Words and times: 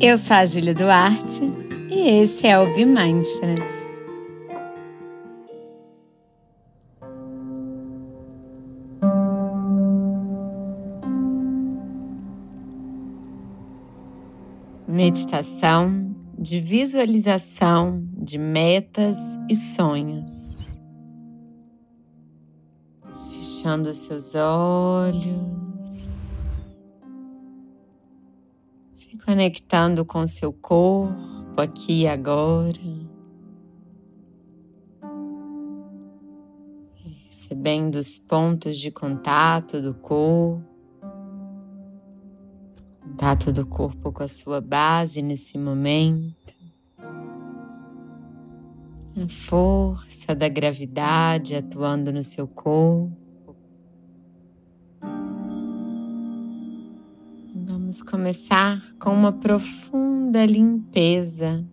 Eu 0.00 0.16
sou 0.16 0.36
a 0.36 0.44
Júlia 0.44 0.72
Duarte 0.74 1.42
e 1.90 2.22
esse 2.22 2.46
é 2.46 2.56
o 2.56 2.72
Be 2.72 2.84
Mindfulness. 2.84 3.88
Meditação 14.86 16.14
de 16.38 16.60
visualização 16.60 18.08
de 18.16 18.38
metas 18.38 19.16
e 19.50 19.54
sonhos. 19.56 20.78
Fechando 23.28 23.92
seus 23.92 24.36
olhos. 24.36 25.67
Se 29.08 29.16
conectando 29.16 30.04
com 30.04 30.26
seu 30.26 30.52
corpo 30.52 31.58
aqui 31.58 32.02
e 32.02 32.06
agora, 32.06 32.78
recebendo 37.24 37.94
os 37.94 38.18
pontos 38.18 38.78
de 38.78 38.90
contato 38.90 39.80
do 39.80 39.94
corpo, 39.94 40.62
contato 43.00 43.50
do 43.50 43.66
corpo 43.66 44.12
com 44.12 44.22
a 44.22 44.28
sua 44.28 44.60
base 44.60 45.22
nesse 45.22 45.56
momento, 45.56 46.52
a 49.16 49.26
força 49.26 50.34
da 50.34 50.48
gravidade 50.50 51.56
atuando 51.56 52.12
no 52.12 52.22
seu 52.22 52.46
corpo. 52.46 53.27
Vamos 57.98 58.10
começar 58.12 58.80
com 59.00 59.10
uma 59.10 59.32
profunda 59.32 60.46
limpeza. 60.46 61.64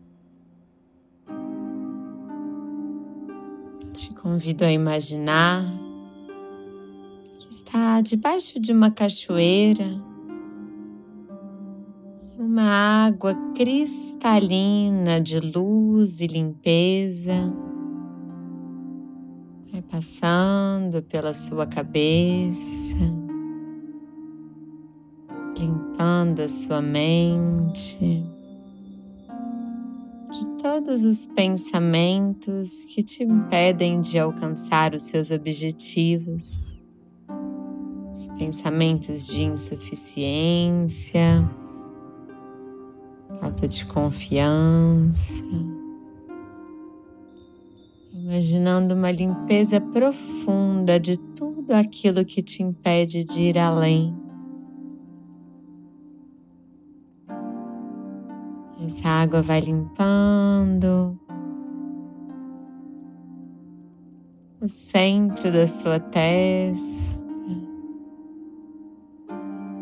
Te 3.94 4.12
convido 4.16 4.66
a 4.66 4.72
imaginar 4.72 5.72
que 7.38 7.48
está 7.52 8.02
debaixo 8.02 8.59
de 8.59 8.72
uma 8.72 8.90
cachoeira, 8.90 10.02
uma 12.40 13.06
água 13.06 13.36
cristalina 13.56 15.22
de 15.22 15.40
luz 15.40 16.22
e 16.22 16.28
limpeza 16.28 17.53
vai 19.72 19.81
passando 19.81 21.03
pela 21.03 21.34
sua 21.34 21.68
cabeça 21.68 23.15
limpando 25.66 26.42
a 26.42 26.48
sua 26.48 26.82
mente 26.82 28.24
de 30.30 30.48
todos 30.62 31.04
os 31.04 31.26
pensamentos 31.28 32.86
que 32.86 33.02
te 33.02 33.24
impedem 33.24 34.02
de 34.02 34.20
alcançar 34.20 34.94
os 34.94 35.04
seus 35.04 35.32
objetivos, 35.32 36.84
os 38.12 38.28
pensamentos 38.38 39.26
de 39.26 39.44
insuficiência, 39.44 41.50
falta 43.40 43.68
de 43.68 43.86
confiança. 43.86 45.44
Imaginando 48.14 48.94
uma 48.94 49.12
limpeza 49.12 49.80
profunda 49.80 51.00
de 51.00 51.18
tudo 51.18 51.72
aquilo 51.72 52.26
que 52.26 52.42
te 52.42 52.64
impede 52.64 53.24
de 53.24 53.42
ir 53.42 53.58
além 53.58 54.25
Essa 59.06 59.22
água 59.22 59.42
vai 59.44 59.59
limpando 59.59 61.16
o 64.59 64.68
centro 64.68 65.52
da 65.52 65.68
sua 65.68 66.00
testa, 66.00 67.24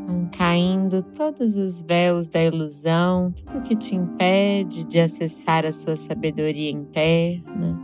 vão 0.05 0.29
caindo 0.29 1.01
todos 1.01 1.57
os 1.57 1.81
véus 1.83 2.27
da 2.27 2.43
ilusão, 2.43 3.31
tudo 3.31 3.61
que 3.61 3.77
te 3.77 3.95
impede 3.95 4.83
de 4.83 4.99
acessar 4.99 5.65
a 5.65 5.71
sua 5.71 5.95
sabedoria 5.95 6.71
interna. 6.71 7.79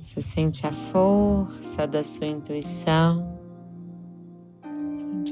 Você 0.00 0.22
sente 0.22 0.66
a 0.66 0.72
força 0.72 1.86
da 1.86 2.02
sua 2.02 2.28
intuição. 2.28 3.29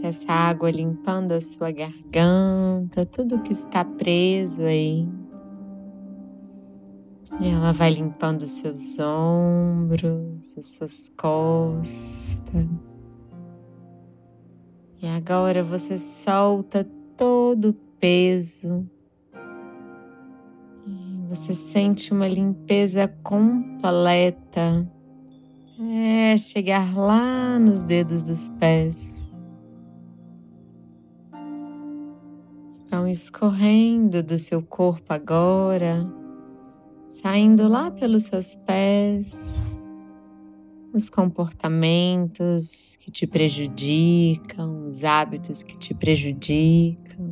Essa 0.08 0.32
água 0.32 0.70
limpando 0.70 1.32
a 1.32 1.40
sua 1.40 1.70
garganta, 1.70 3.04
tudo 3.04 3.42
que 3.42 3.52
está 3.52 3.84
preso 3.84 4.62
aí. 4.62 5.06
E 7.38 7.48
ela 7.50 7.74
vai 7.74 7.92
limpando 7.92 8.40
os 8.40 8.52
seus 8.52 8.98
ombros, 8.98 10.56
as 10.56 10.64
suas 10.64 11.10
costas. 11.10 12.66
E 15.02 15.06
agora 15.08 15.62
você 15.62 15.98
solta 15.98 16.88
todo 17.14 17.68
o 17.68 17.74
peso. 18.00 18.88
E 20.86 21.26
você 21.28 21.52
sente 21.52 22.14
uma 22.14 22.26
limpeza 22.26 23.06
completa. 23.22 24.90
É 25.78 26.34
chegar 26.38 26.96
lá 26.96 27.58
nos 27.58 27.82
dedos 27.82 28.22
dos 28.22 28.48
pés. 28.48 29.17
Escorrendo 33.08 34.22
do 34.22 34.38
seu 34.38 34.62
corpo 34.62 35.12
agora, 35.12 36.06
saindo 37.08 37.66
lá 37.68 37.90
pelos 37.90 38.24
seus 38.24 38.54
pés, 38.54 39.76
os 40.92 41.08
comportamentos 41.08 42.96
que 42.96 43.10
te 43.10 43.26
prejudicam, 43.26 44.86
os 44.86 45.04
hábitos 45.04 45.62
que 45.62 45.76
te 45.76 45.94
prejudicam. 45.94 47.30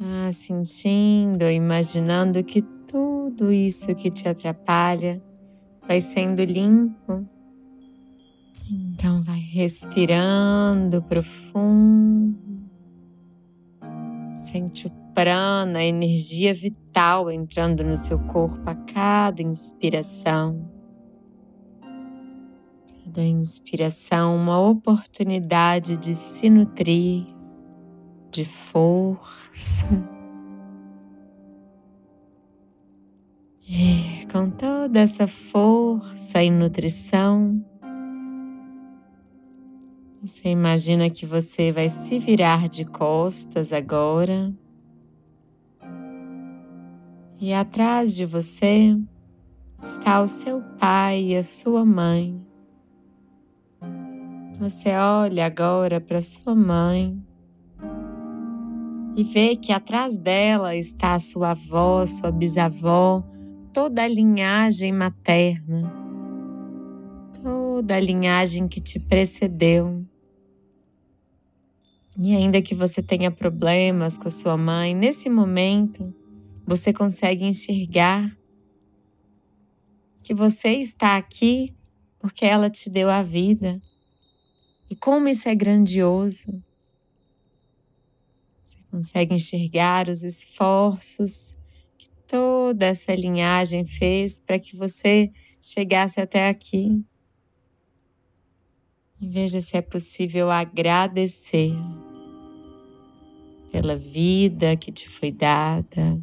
Ah, 0.00 0.30
sentindo, 0.32 1.44
imaginando 1.44 2.42
que 2.44 2.62
tudo 2.62 3.52
isso 3.52 3.94
que 3.94 4.10
te 4.10 4.28
atrapalha 4.28 5.22
vai 5.86 6.00
sendo 6.00 6.42
limpo. 6.44 7.26
Então, 8.70 9.22
vai 9.22 9.38
respirando 9.38 11.02
profundo. 11.02 12.47
Sente 14.50 14.86
o 14.86 14.90
prana, 15.14 15.80
a 15.80 15.84
energia 15.84 16.54
vital 16.54 17.30
entrando 17.30 17.84
no 17.84 17.98
seu 17.98 18.18
corpo 18.18 18.62
a 18.64 18.74
cada 18.74 19.42
inspiração. 19.42 20.58
Cada 23.04 23.20
inspiração, 23.20 24.34
uma 24.34 24.58
oportunidade 24.58 25.98
de 25.98 26.14
se 26.14 26.48
nutrir 26.48 27.26
de 28.30 28.46
força. 28.46 29.86
E 33.68 34.26
com 34.32 34.48
toda 34.48 34.98
essa 34.98 35.26
força 35.26 36.42
e 36.42 36.50
nutrição, 36.50 37.62
você 40.20 40.48
imagina 40.48 41.08
que 41.08 41.24
você 41.24 41.70
vai 41.70 41.88
se 41.88 42.18
virar 42.18 42.68
de 42.68 42.84
costas 42.84 43.72
agora. 43.72 44.52
E 47.40 47.52
atrás 47.52 48.14
de 48.16 48.26
você 48.26 48.98
está 49.82 50.20
o 50.20 50.26
seu 50.26 50.60
pai 50.78 51.22
e 51.22 51.36
a 51.36 51.42
sua 51.44 51.84
mãe. 51.84 52.40
Você 54.58 54.90
olha 54.96 55.46
agora 55.46 56.00
para 56.00 56.20
sua 56.20 56.52
mãe 56.52 57.16
e 59.16 59.22
vê 59.22 59.54
que 59.54 59.72
atrás 59.72 60.18
dela 60.18 60.74
está 60.74 61.14
a 61.14 61.20
sua 61.20 61.52
avó, 61.52 62.04
sua 62.06 62.32
bisavó, 62.32 63.22
toda 63.72 64.02
a 64.02 64.08
linhagem 64.08 64.92
materna, 64.92 65.92
toda 67.40 67.94
a 67.94 68.00
linhagem 68.00 68.66
que 68.66 68.80
te 68.80 68.98
precedeu. 68.98 70.07
E 72.20 72.34
ainda 72.34 72.60
que 72.60 72.74
você 72.74 73.00
tenha 73.00 73.30
problemas 73.30 74.18
com 74.18 74.26
a 74.26 74.30
sua 74.30 74.56
mãe, 74.56 74.92
nesse 74.92 75.30
momento 75.30 76.12
você 76.66 76.92
consegue 76.92 77.44
enxergar 77.44 78.36
que 80.20 80.34
você 80.34 80.70
está 80.70 81.16
aqui 81.16 81.76
porque 82.18 82.44
ela 82.44 82.68
te 82.68 82.90
deu 82.90 83.08
a 83.08 83.22
vida. 83.22 83.80
E 84.90 84.96
como 84.96 85.28
isso 85.28 85.48
é 85.48 85.54
grandioso. 85.54 86.60
Você 88.64 88.78
consegue 88.90 89.34
enxergar 89.34 90.08
os 90.08 90.24
esforços 90.24 91.56
que 91.96 92.08
toda 92.26 92.86
essa 92.86 93.14
linhagem 93.14 93.84
fez 93.84 94.40
para 94.40 94.58
que 94.58 94.76
você 94.76 95.30
chegasse 95.62 96.20
até 96.20 96.48
aqui. 96.48 97.00
E 99.20 99.28
veja 99.28 99.60
se 99.60 99.76
é 99.76 99.82
possível 99.82 100.50
agradecer 100.50 101.72
pela 103.80 103.96
vida 103.96 104.76
que 104.76 104.90
te 104.90 105.08
foi 105.08 105.30
dada 105.30 106.20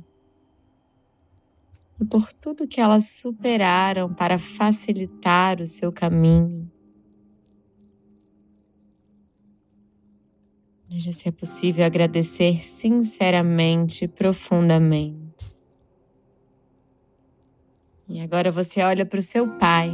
e 1.98 2.04
por 2.04 2.34
tudo 2.34 2.68
que 2.68 2.82
elas 2.82 3.12
superaram 3.12 4.12
para 4.12 4.38
facilitar 4.38 5.62
o 5.62 5.66
seu 5.66 5.90
caminho. 5.90 6.70
Veja 10.90 11.14
se 11.14 11.30
é 11.30 11.32
possível 11.32 11.86
agradecer 11.86 12.62
sinceramente 12.62 14.04
e 14.04 14.08
profundamente. 14.10 15.56
E 18.10 18.20
agora 18.20 18.52
você 18.52 18.82
olha 18.82 19.06
para 19.06 19.20
o 19.20 19.24
seu 19.24 19.48
pai. 19.58 19.94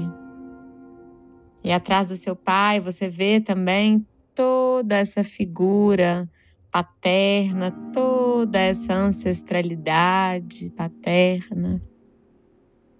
E 1.63 1.71
atrás 1.71 2.07
do 2.07 2.15
seu 2.15 2.35
pai 2.35 2.79
você 2.79 3.07
vê 3.07 3.39
também 3.39 4.03
toda 4.33 4.97
essa 4.97 5.23
figura 5.23 6.27
paterna, 6.71 7.71
toda 7.93 8.57
essa 8.59 8.93
ancestralidade 8.93 10.69
paterna. 10.69 11.81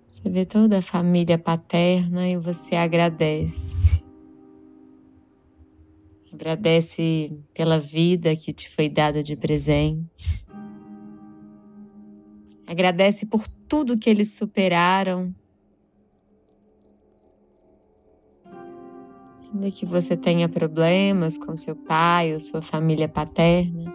Você 0.08 0.30
vê 0.30 0.46
toda 0.46 0.80
a 0.80 0.82
família 0.82 1.38
paterna 1.38 2.28
e 2.28 2.36
você 2.36 2.76
agradece. 2.76 4.04
Agradece 6.34 7.32
pela 7.54 7.80
vida 7.80 8.36
que 8.36 8.52
te 8.52 8.70
foi 8.70 8.90
dada 8.90 9.24
de 9.24 9.38
presente. 9.38 10.46
Agradece 12.68 13.26
por 13.26 13.48
tudo 13.70 13.98
que 13.98 14.10
eles 14.10 14.34
superaram. 14.34 15.34
Ainda 19.54 19.72
que 19.72 19.86
você 19.86 20.16
tenha 20.16 20.48
problemas 20.48 21.38
com 21.38 21.56
seu 21.58 21.76
pai 21.76 22.34
ou 22.34 22.40
sua 22.40 22.62
família 22.62 23.08
paterna, 23.08 23.94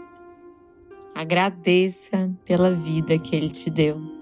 agradeça 1.15 2.31
pela 2.45 2.71
vida 2.71 3.19
que 3.19 3.35
ele 3.35 3.49
te 3.49 3.71
deu. 3.71 4.17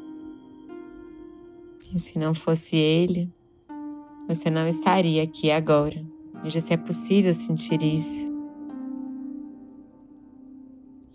E 1.94 1.98
se 2.00 2.18
não 2.18 2.34
fosse 2.34 2.76
Ele, 2.76 3.32
você 4.26 4.50
não 4.50 4.66
estaria 4.66 5.22
aqui 5.22 5.52
agora. 5.52 6.04
Veja 6.42 6.60
se 6.60 6.72
é 6.72 6.76
possível 6.76 7.32
sentir 7.32 7.80
isso. 7.84 8.34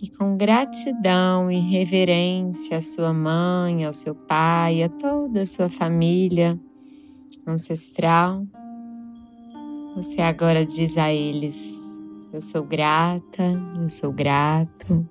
E 0.01 0.07
com 0.07 0.38
gratidão 0.38 1.51
e 1.51 1.60
reverência 1.60 2.77
à 2.77 2.81
sua 2.81 3.13
mãe, 3.13 3.83
ao 3.83 3.92
seu 3.92 4.16
pai, 4.16 4.81
a 4.81 4.88
toda 4.88 5.42
a 5.42 5.45
sua 5.45 5.68
família 5.68 6.57
ancestral, 7.45 8.48
você 9.96 10.22
agora 10.22 10.66
diz 10.66 10.98
a 10.98 11.14
eles: 11.14 12.02
Eu 12.32 12.42
sou 12.42 12.64
grata, 12.64 13.44
eu 13.82 13.90
sou 13.90 14.12
grato, 14.12 15.08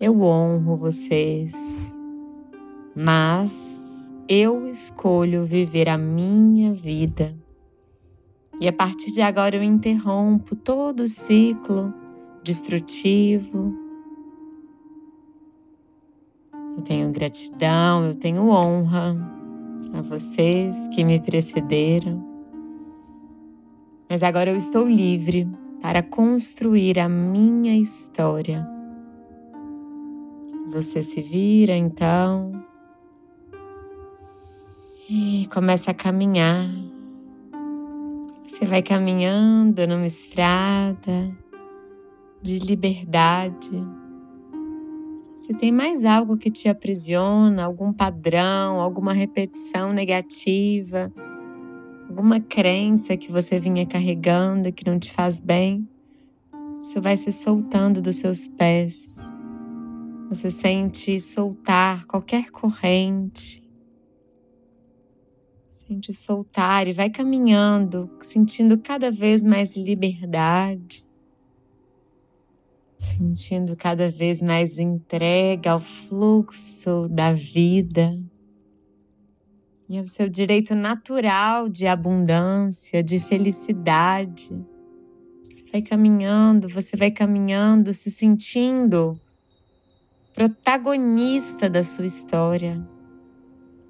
eu 0.00 0.20
honro 0.22 0.76
vocês, 0.76 1.92
mas 2.94 4.12
eu 4.28 4.68
escolho 4.68 5.44
viver 5.44 5.88
a 5.88 5.96
minha 5.96 6.72
vida. 6.74 7.34
E 8.60 8.66
a 8.66 8.72
partir 8.72 9.12
de 9.12 9.22
agora 9.22 9.56
eu 9.56 9.62
interrompo 9.62 10.56
todo 10.56 11.00
o 11.00 11.06
ciclo 11.06 11.94
destrutivo. 12.42 13.72
Eu 16.76 16.82
tenho 16.82 17.10
gratidão, 17.10 18.04
eu 18.04 18.14
tenho 18.14 18.48
honra 18.48 19.16
a 19.92 20.00
vocês 20.02 20.88
que 20.88 21.04
me 21.04 21.20
precederam. 21.20 22.37
Mas 24.08 24.22
agora 24.22 24.50
eu 24.50 24.56
estou 24.56 24.88
livre 24.88 25.46
para 25.82 26.02
construir 26.02 26.98
a 26.98 27.08
minha 27.08 27.76
história. 27.76 28.66
Você 30.70 31.02
se 31.02 31.20
vira 31.20 31.76
então 31.76 32.52
e 35.10 35.46
começa 35.52 35.90
a 35.90 35.94
caminhar. 35.94 36.68
Você 38.44 38.66
vai 38.66 38.82
caminhando 38.82 39.86
numa 39.86 40.06
estrada 40.06 41.30
de 42.42 42.58
liberdade. 42.58 43.70
Se 45.36 45.54
tem 45.54 45.70
mais 45.70 46.04
algo 46.04 46.36
que 46.36 46.50
te 46.50 46.68
aprisiona, 46.68 47.64
algum 47.64 47.92
padrão, 47.92 48.80
alguma 48.80 49.12
repetição 49.12 49.92
negativa, 49.92 51.12
alguma 52.08 52.40
crença 52.40 53.16
que 53.16 53.30
você 53.30 53.60
vinha 53.60 53.86
carregando 53.86 54.72
que 54.72 54.86
não 54.88 54.98
te 54.98 55.12
faz 55.12 55.40
bem, 55.40 55.86
isso 56.80 57.00
vai 57.02 57.16
se 57.16 57.30
soltando 57.30 58.00
dos 58.00 58.16
seus 58.16 58.46
pés. 58.46 59.14
Você 60.28 60.50
sente 60.50 61.20
soltar 61.20 62.06
qualquer 62.06 62.50
corrente, 62.50 63.62
Sente 65.68 66.12
soltar 66.12 66.86
e 66.86 66.92
vai 66.92 67.08
caminhando, 67.08 68.10
sentindo 68.20 68.76
cada 68.76 69.10
vez 69.10 69.42
mais 69.42 69.74
liberdade, 69.74 71.06
sentindo 72.98 73.74
cada 73.74 74.10
vez 74.10 74.42
mais 74.42 74.78
entrega 74.78 75.72
ao 75.72 75.80
fluxo 75.80 77.08
da 77.08 77.32
vida 77.32 78.20
e 79.88 79.98
ao 79.98 80.06
seu 80.06 80.28
direito 80.28 80.74
natural 80.74 81.68
de 81.68 81.86
abundância, 81.86 83.02
de 83.02 83.18
felicidade. 83.18 84.54
Você 85.48 85.64
vai 85.72 85.80
caminhando, 85.80 86.68
você 86.68 86.96
vai 86.96 87.10
caminhando, 87.10 87.94
se 87.94 88.10
sentindo 88.10 89.18
protagonista 90.34 91.70
da 91.70 91.82
sua 91.82 92.04
história. 92.04 92.86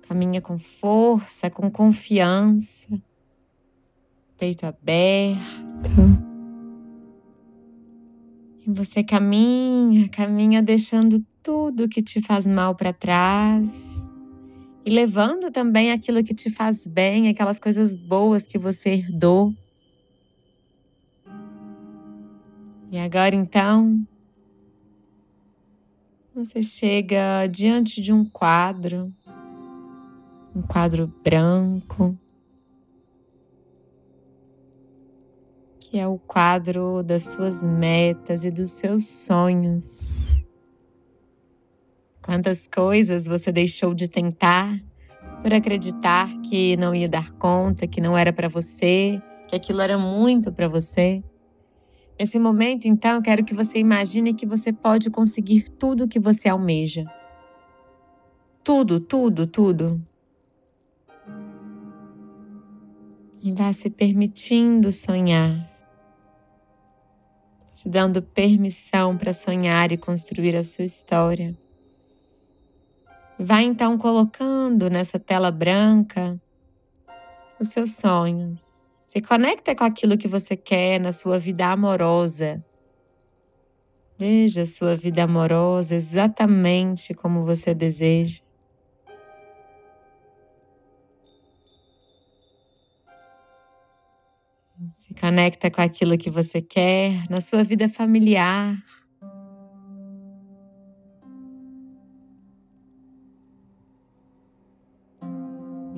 Caminha 0.03 0.41
com 0.41 0.57
força, 0.57 1.51
com 1.51 1.71
confiança, 1.71 2.89
peito 4.39 4.65
aberto. 4.65 5.91
E 8.65 8.71
você 8.71 9.03
caminha, 9.03 10.09
caminha 10.09 10.63
deixando 10.63 11.23
tudo 11.43 11.89
que 11.89 12.03
te 12.03 12.23
faz 12.23 12.47
mal 12.47 12.75
para 12.75 12.93
trás 12.93 14.08
e 14.89 14.91
levando 14.91 15.51
também 15.51 15.93
aquilo 15.93 16.25
que 16.25 16.35
te 16.35 16.49
faz 16.49 16.87
bem, 16.87 17.29
aquelas 17.29 17.59
coisas 17.59 17.95
boas 17.95 18.47
que 18.47 18.57
você 18.57 18.89
herdou. 18.89 19.53
E 22.91 22.97
agora 22.97 23.35
então, 23.35 24.01
você 26.35 26.63
chega 26.63 27.47
diante 27.49 28.01
de 28.01 28.15
um 28.15 28.25
quadro 28.25 29.13
um 30.57 30.63
quadro 30.63 31.13
branco, 31.23 32.19
que 35.79 35.99
é 35.99 36.07
o 36.09 36.19
quadro 36.19 37.03
das 37.03 37.25
suas 37.25 37.63
metas 37.63 38.43
e 38.43 38.51
dos 38.51 38.71
seus 38.71 39.07
sonhos. 39.07 40.48
Quantas 42.29 42.67
coisas 42.69 43.25
você 43.25 43.51
deixou 43.51 43.95
de 43.95 44.07
tentar 44.07 44.79
por 45.43 45.51
acreditar 45.55 46.29
que 46.43 46.77
não 46.77 46.95
ia 46.95 47.09
dar 47.09 47.33
conta, 47.33 47.87
que 47.87 48.03
não 48.03 48.15
era 48.15 48.31
para 48.35 48.49
você, 48.49 49.19
que 49.49 49.57
aquilo 49.57 49.81
era 49.81 49.97
muito 49.97 50.53
para 50.53 50.69
você. 50.69 51.25
Nesse 52.21 52.39
momento, 52.39 52.85
então, 52.85 53.13
eu 53.17 53.23
quero 53.23 53.43
que 53.43 53.55
você 53.55 53.79
imagine 53.79 54.35
que 54.35 54.45
você 54.45 54.75
pode 54.75 55.09
conseguir 55.09 55.71
tudo 55.71 56.05
o 56.05 56.09
que 56.09 56.21
você 56.21 56.51
almeja. 56.51 57.07
Tudo, 58.63 59.01
tudo, 59.01 59.47
tudo. 59.47 59.99
e 63.41 63.53
vá 63.53 63.73
se 63.73 63.89
permitindo 63.89 64.91
sonhar, 64.91 65.67
se 67.65 67.89
dando 67.89 68.21
permissão 68.21 69.17
para 69.17 69.33
sonhar 69.33 69.93
e 69.93 69.97
construir 69.97 70.57
a 70.57 70.65
sua 70.65 70.85
história. 70.85 71.57
Vá 73.41 73.63
então 73.63 73.97
colocando 73.97 74.91
nessa 74.91 75.17
tela 75.17 75.51
branca 75.53 76.41
os 77.61 77.69
seus 77.69 77.95
sonhos. 77.95 78.61
Se 78.61 79.23
conecta 79.23 79.77
com 79.77 79.85
aquilo 79.85 80.19
que 80.19 80.27
você 80.27 80.57
quer 80.57 80.99
na 80.99 81.13
sua 81.13 81.39
vida 81.39 81.69
amorosa. 81.69 82.63
Veja 84.19 84.63
a 84.63 84.67
sua 84.67 84.97
vida 84.97 85.23
amorosa 85.23 85.95
exatamente 85.95 87.15
como 87.15 87.45
você 87.45 87.73
deseja. 87.73 88.43
Se 94.91 95.15
conecta 95.15 95.71
com 95.71 95.81
aquilo 95.81 96.19
que 96.19 96.31
você 96.31 96.61
quer 96.61 97.23
na 97.31 97.41
sua 97.41 97.63
vida 97.63 97.89
familiar. 97.89 98.77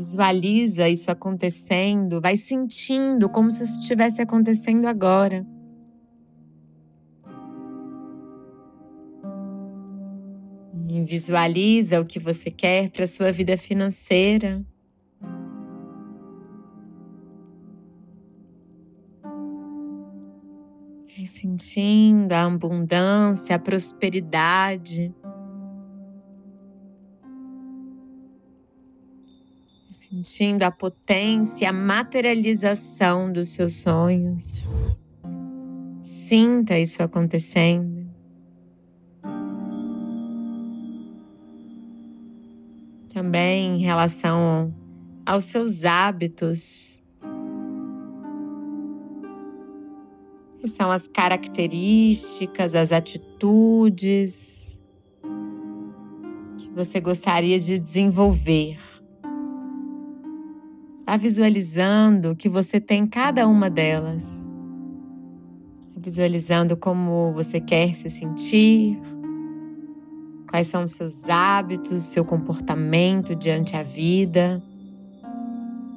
Visualiza 0.00 0.88
isso 0.88 1.10
acontecendo, 1.10 2.22
vai 2.22 2.34
sentindo 2.34 3.28
como 3.28 3.50
se 3.50 3.64
isso 3.64 3.82
estivesse 3.82 4.22
acontecendo 4.22 4.86
agora. 4.86 5.46
E 10.88 11.02
visualiza 11.02 12.00
o 12.00 12.06
que 12.06 12.18
você 12.18 12.50
quer 12.50 12.88
para 12.88 13.06
sua 13.06 13.30
vida 13.30 13.58
financeira. 13.58 14.64
sentindo 21.26 22.32
a 22.32 22.44
abundância, 22.44 23.54
a 23.54 23.58
prosperidade. 23.58 25.14
Sentindo 30.10 30.64
a 30.64 30.72
potência, 30.72 31.70
a 31.70 31.72
materialização 31.72 33.32
dos 33.32 33.50
seus 33.50 33.74
sonhos. 33.74 35.00
Sinta 36.00 36.76
isso 36.76 37.00
acontecendo. 37.00 38.10
Também 43.14 43.76
em 43.76 43.78
relação 43.78 44.74
aos 45.24 45.44
seus 45.44 45.84
hábitos, 45.84 47.00
que 50.58 50.66
são 50.66 50.90
as 50.90 51.06
características, 51.06 52.74
as 52.74 52.90
atitudes 52.90 54.82
que 56.58 56.68
você 56.70 57.00
gostaria 57.00 57.60
de 57.60 57.78
desenvolver. 57.78 58.89
Vá 61.10 61.16
visualizando 61.16 62.36
que 62.36 62.48
você 62.48 62.80
tem 62.80 63.04
cada 63.04 63.48
uma 63.48 63.68
delas 63.68 64.54
visualizando 65.96 66.76
como 66.76 67.32
você 67.32 67.58
quer 67.58 67.96
se 67.96 68.08
sentir, 68.08 68.96
quais 70.48 70.68
são 70.68 70.84
os 70.84 70.92
seus 70.92 71.28
hábitos, 71.28 72.02
seu 72.02 72.24
comportamento 72.24 73.34
diante 73.34 73.76
a 73.76 73.82
vida, 73.82 74.62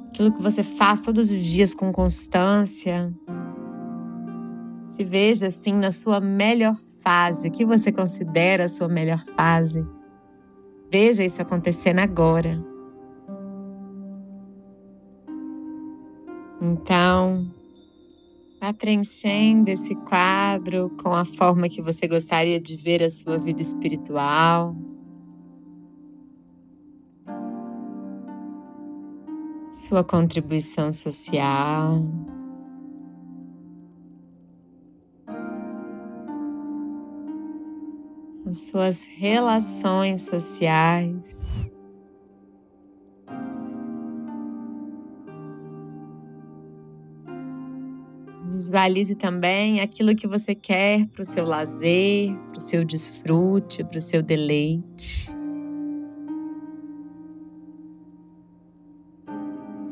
aquilo 0.08 0.32
que 0.32 0.42
você 0.42 0.64
faz 0.64 1.00
todos 1.00 1.30
os 1.30 1.44
dias 1.44 1.72
com 1.72 1.92
constância. 1.92 3.14
Se 4.82 5.04
veja 5.04 5.46
assim 5.46 5.74
na 5.74 5.92
sua 5.92 6.18
melhor 6.18 6.76
fase, 6.98 7.46
o 7.46 7.52
que 7.52 7.64
você 7.64 7.92
considera 7.92 8.64
a 8.64 8.68
sua 8.68 8.88
melhor 8.88 9.24
fase. 9.36 9.86
Veja 10.90 11.22
isso 11.22 11.40
acontecendo 11.40 12.00
agora. 12.00 12.73
Então, 16.60 17.46
Vá 18.64 18.72
preenchendo 18.72 19.68
esse 19.68 19.94
quadro 19.94 20.88
com 21.02 21.12
a 21.12 21.26
forma 21.26 21.68
que 21.68 21.82
você 21.82 22.08
gostaria 22.08 22.58
de 22.58 22.78
ver 22.78 23.02
a 23.02 23.10
sua 23.10 23.36
vida 23.36 23.60
espiritual. 23.60 24.74
Sua 29.68 30.02
contribuição 30.02 30.90
social. 30.94 32.02
As 38.46 38.56
suas 38.56 39.04
relações 39.04 40.22
sociais. 40.22 41.70
Visualize 48.54 49.16
também 49.16 49.80
aquilo 49.80 50.14
que 50.14 50.28
você 50.28 50.54
quer 50.54 51.08
para 51.08 51.22
o 51.22 51.24
seu 51.24 51.44
lazer, 51.44 52.32
para 52.52 52.58
o 52.58 52.60
seu 52.60 52.84
desfrute, 52.84 53.82
para 53.82 53.98
o 53.98 54.00
seu 54.00 54.22
deleite. 54.22 55.28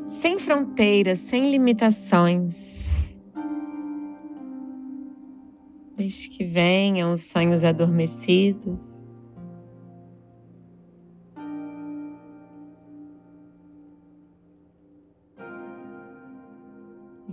Sem 0.07 0.37
fronteiras, 0.37 1.19
sem 1.19 1.51
limitações. 1.51 3.13
Deixe 5.97 6.29
que 6.29 6.45
venham 6.45 7.11
os 7.11 7.21
sonhos 7.21 7.65
adormecidos. 7.65 8.92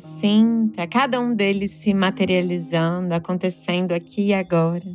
Sinta 0.00 0.86
cada 0.86 1.20
um 1.20 1.34
deles 1.34 1.72
se 1.72 1.92
materializando, 1.92 3.12
acontecendo 3.12 3.92
aqui 3.92 4.28
e 4.28 4.34
agora. 4.34 4.90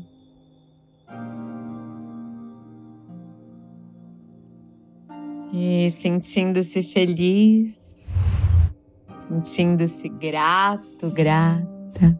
E 5.53 5.91
sentindo-se 5.91 6.81
feliz, 6.81 7.77
sentindo-se 9.29 10.09
grato, 10.09 11.11
grata. 11.11 12.19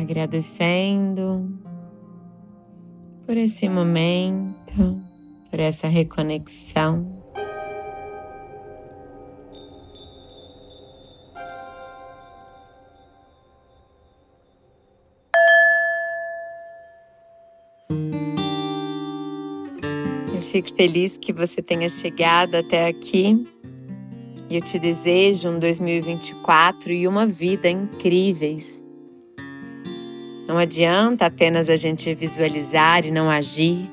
Agradecendo 0.00 1.48
por 3.24 3.36
esse 3.36 3.68
momento, 3.68 5.00
por 5.48 5.60
essa 5.60 5.86
reconexão. 5.86 7.21
Fico 20.52 20.74
feliz 20.74 21.16
que 21.16 21.32
você 21.32 21.62
tenha 21.62 21.88
chegado 21.88 22.56
até 22.56 22.86
aqui. 22.86 23.42
E 24.50 24.56
eu 24.56 24.60
te 24.60 24.78
desejo 24.78 25.48
um 25.48 25.58
2024 25.58 26.92
e 26.92 27.08
uma 27.08 27.26
vida 27.26 27.70
incríveis. 27.70 28.84
Não 30.46 30.58
adianta 30.58 31.24
apenas 31.24 31.70
a 31.70 31.76
gente 31.76 32.14
visualizar 32.14 33.06
e 33.06 33.10
não 33.10 33.30
agir, 33.30 33.88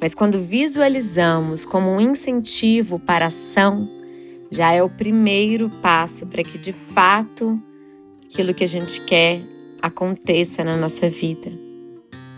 mas 0.00 0.14
quando 0.14 0.38
visualizamos 0.38 1.66
como 1.66 1.90
um 1.90 2.00
incentivo 2.00 3.00
para 3.00 3.24
a 3.24 3.28
ação, 3.28 3.90
já 4.52 4.72
é 4.72 4.80
o 4.84 4.88
primeiro 4.88 5.68
passo 5.82 6.28
para 6.28 6.44
que 6.44 6.58
de 6.58 6.72
fato 6.72 7.60
aquilo 8.24 8.54
que 8.54 8.62
a 8.62 8.68
gente 8.68 9.00
quer 9.00 9.42
aconteça 9.82 10.62
na 10.62 10.76
nossa 10.76 11.10
vida. 11.10 11.63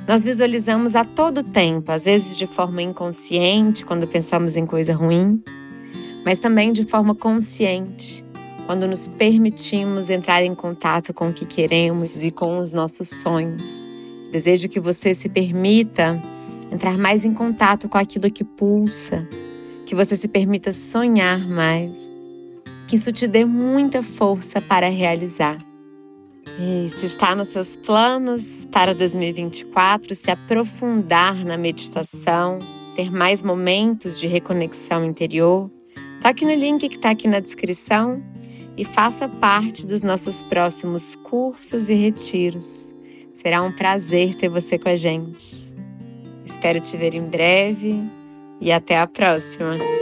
Nós 0.07 0.23
visualizamos 0.23 0.95
a 0.95 1.05
todo 1.05 1.43
tempo, 1.43 1.91
às 1.91 2.05
vezes 2.05 2.37
de 2.37 2.47
forma 2.47 2.81
inconsciente, 2.81 3.85
quando 3.85 4.07
pensamos 4.07 4.57
em 4.57 4.65
coisa 4.65 4.95
ruim, 4.95 5.43
mas 6.25 6.39
também 6.39 6.73
de 6.73 6.85
forma 6.85 7.13
consciente, 7.13 8.25
quando 8.67 8.87
nos 8.87 9.09
permitimos 9.09 10.09
entrar 10.09 10.45
em 10.45 10.55
contato 10.55 11.13
com 11.13 11.31
o 11.31 11.33
que 11.33 11.45
queremos 11.45 12.23
e 12.23 12.31
com 12.31 12.59
os 12.59 12.73
nossos 12.73 13.09
sonhos. 13.09 13.85
Desejo 14.31 14.69
que 14.69 14.79
você 14.79 15.13
se 15.13 15.29
permita 15.29 16.23
entrar 16.71 16.97
mais 16.97 17.25
em 17.25 17.35
contato 17.35 17.89
com 17.89 17.99
aquilo 17.99 18.31
que 18.31 18.45
pulsa, 18.45 19.29
que 19.85 19.95
você 19.95 20.15
se 20.15 20.29
permita 20.29 20.73
sonhar 20.73 21.41
mais, 21.49 22.13
que 22.87 22.95
isso 22.95 23.11
te 23.11 23.27
dê 23.27 23.45
muita 23.45 24.05
força 24.05 24.61
para 24.61 24.89
realizar. 24.89 25.59
E 26.59 26.89
se 26.89 27.05
está 27.05 27.37
nos 27.37 27.49
seus 27.49 27.77
planos 27.77 28.67
para 28.73 28.95
2024, 28.95 30.15
se 30.15 30.31
aprofundar 30.31 31.45
na 31.45 31.59
meditação, 31.59 32.59
ter 32.95 33.11
mais 33.11 33.43
momentos 33.43 34.19
de 34.19 34.27
reconexão 34.27 35.05
interior, 35.05 35.71
toque 36.21 36.47
no 36.47 36.55
link 36.55 36.89
que 36.89 36.97
está 36.97 37.11
aqui 37.11 37.29
na 37.29 37.41
descrição 37.41 38.23
e 38.75 38.85
faça 38.85 39.29
parte 39.29 39.85
dos 39.85 40.03
nossos 40.03 40.43
próximos 40.43 41.15
cursos 41.17 41.91
e 41.91 41.95
retiros. 41.95 42.95
Será 43.35 43.63
um 43.63 43.73
prazer 43.73 44.35
ter 44.35 44.49
você 44.49 44.79
com 44.79 44.89
a 44.89 44.95
gente. 44.95 45.67
Espero 46.43 46.81
te 46.81 46.97
ver 46.97 47.15
em 47.15 47.25
breve 47.25 47.95
e 48.61 48.73
até 48.73 48.99
a 48.99 49.07
próxima! 49.07 49.96